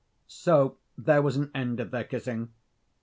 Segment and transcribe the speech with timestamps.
[0.25, 2.49] So there was an end of their kissing.